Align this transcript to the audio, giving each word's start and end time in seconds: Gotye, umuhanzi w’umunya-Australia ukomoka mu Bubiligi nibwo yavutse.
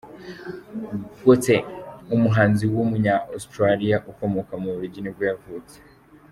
Gotye, 1.25 1.57
umuhanzi 2.15 2.63
w’umunya-Australia 2.73 3.95
ukomoka 4.11 4.53
mu 4.61 4.67
Bubiligi 4.73 4.99
nibwo 5.01 5.23
yavutse. 5.31 5.75